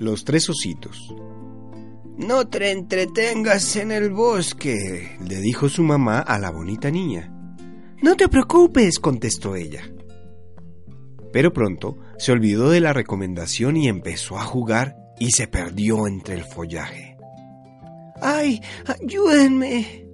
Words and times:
Los 0.00 0.24
tres 0.24 0.48
ositos. 0.48 1.14
No 2.16 2.48
te 2.48 2.70
entretengas 2.70 3.76
en 3.76 3.92
el 3.92 4.08
bosque, 4.08 5.18
le 5.28 5.36
dijo 5.42 5.68
su 5.68 5.82
mamá 5.82 6.20
a 6.20 6.38
la 6.38 6.50
bonita 6.50 6.90
niña. 6.90 7.30
No 8.00 8.16
te 8.16 8.26
preocupes, 8.30 8.98
contestó 8.98 9.56
ella. 9.56 9.82
Pero 11.34 11.52
pronto 11.52 11.98
se 12.16 12.32
olvidó 12.32 12.70
de 12.70 12.80
la 12.80 12.94
recomendación 12.94 13.76
y 13.76 13.88
empezó 13.88 14.38
a 14.38 14.42
jugar 14.44 14.96
y 15.18 15.32
se 15.32 15.48
perdió 15.48 16.06
entre 16.06 16.36
el 16.36 16.44
follaje. 16.44 17.18
¡Ay, 18.22 18.62
ayúdenme! 18.86 20.06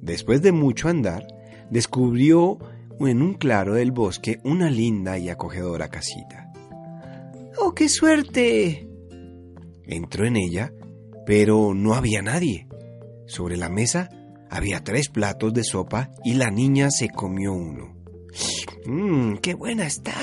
Después 0.00 0.40
de 0.40 0.52
mucho 0.52 0.88
andar, 0.88 1.26
descubrió 1.68 2.58
en 3.00 3.22
un 3.22 3.34
claro 3.34 3.74
del 3.74 3.90
bosque 3.90 4.38
una 4.44 4.70
linda 4.70 5.18
y 5.18 5.30
acogedora 5.30 5.88
casita. 5.88 6.47
¡Oh, 7.68 7.74
qué 7.74 7.90
suerte! 7.90 8.88
Entró 9.84 10.24
en 10.24 10.36
ella, 10.36 10.72
pero 11.26 11.74
no 11.74 11.92
había 11.92 12.22
nadie. 12.22 12.66
Sobre 13.26 13.58
la 13.58 13.68
mesa 13.68 14.08
había 14.48 14.82
tres 14.82 15.10
platos 15.10 15.52
de 15.52 15.64
sopa 15.64 16.08
y 16.24 16.32
la 16.32 16.50
niña 16.50 16.90
se 16.90 17.10
comió 17.10 17.52
uno. 17.52 17.94
¡Mmm, 18.86 19.34
qué 19.42 19.52
buena 19.52 19.86
está! 19.86 20.14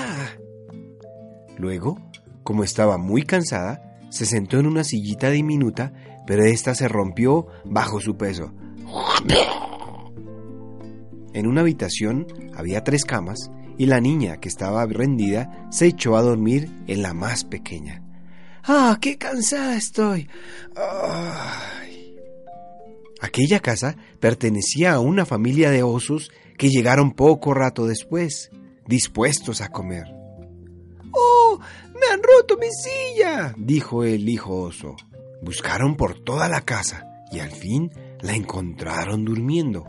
Luego, 1.59 1.99
como 2.41 2.63
estaba 2.63 2.97
muy 2.97 3.21
cansada, 3.21 3.99
se 4.09 4.25
sentó 4.25 4.57
en 4.57 4.65
una 4.65 4.83
sillita 4.83 5.29
diminuta, 5.29 5.93
pero 6.25 6.45
ésta 6.45 6.73
se 6.73 6.87
rompió 6.87 7.45
bajo 7.63 8.01
su 8.01 8.17
peso. 8.17 8.53
En 11.31 11.45
una 11.45 11.61
habitación 11.61 12.25
había 12.55 12.83
tres 12.83 13.05
camas 13.05 13.51
y 13.77 13.85
la 13.85 13.99
niña 13.99 14.37
que 14.37 14.49
estaba 14.49 14.85
rendida 14.85 15.67
se 15.71 15.87
echó 15.87 16.15
a 16.17 16.21
dormir 16.21 16.69
en 16.87 17.01
la 17.01 17.13
más 17.13 17.43
pequeña. 17.43 18.01
¡Ah, 18.63 18.97
qué 18.99 19.17
cansada 19.17 19.75
estoy! 19.75 20.27
Aquella 23.21 23.59
casa 23.59 23.95
pertenecía 24.19 24.93
a 24.93 24.99
una 24.99 25.25
familia 25.25 25.69
de 25.71 25.83
osos 25.83 26.31
que 26.57 26.69
llegaron 26.69 27.11
poco 27.11 27.53
rato 27.53 27.85
después, 27.85 28.49
dispuestos 28.87 29.61
a 29.61 29.69
comer. 29.69 30.05
¡Oh! 31.11 31.59
¡Me 31.93 32.13
han 32.13 32.21
roto 32.21 32.57
mi 32.57 32.67
silla! 32.71 33.53
dijo 33.57 34.03
el 34.03 34.27
hijo 34.27 34.61
oso. 34.61 34.95
Buscaron 35.41 35.95
por 35.95 36.19
toda 36.23 36.49
la 36.49 36.61
casa 36.61 37.07
y 37.31 37.39
al 37.39 37.51
fin 37.51 37.91
la 38.21 38.33
encontraron 38.33 39.25
durmiendo. 39.25 39.85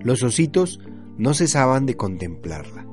Los 0.00 0.22
ositos 0.22 0.80
no 1.18 1.34
cesaban 1.34 1.84
de 1.84 1.96
contemplarla. 1.96 2.86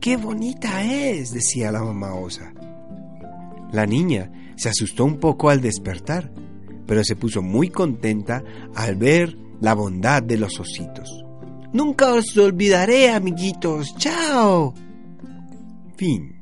¡Qué 0.00 0.16
bonita 0.16 0.82
es! 0.82 1.32
decía 1.32 1.70
la 1.70 1.82
mamá 1.82 2.14
osa. 2.14 2.52
La 3.72 3.86
niña 3.86 4.30
se 4.56 4.70
asustó 4.70 5.04
un 5.04 5.18
poco 5.18 5.50
al 5.50 5.60
despertar, 5.60 6.32
pero 6.86 7.04
se 7.04 7.16
puso 7.16 7.42
muy 7.42 7.68
contenta 7.68 8.42
al 8.74 8.96
ver 8.96 9.36
la 9.60 9.74
bondad 9.74 10.22
de 10.22 10.38
los 10.38 10.58
ositos. 10.58 11.24
Nunca 11.72 12.12
os 12.12 12.36
olvidaré, 12.36 13.10
amiguitos. 13.10 13.94
¡Chao! 13.96 14.74
Fin. 15.96 16.39